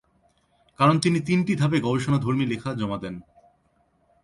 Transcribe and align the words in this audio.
কারণ 0.79 0.95
তিনি 0.99 1.19
তিনটি 1.27 1.53
ধাপে 1.55 1.77
গবেষণাধর্মী 1.81 2.45
লেখা 2.45 2.69
জমা 2.73 2.97
দেন। 3.03 3.15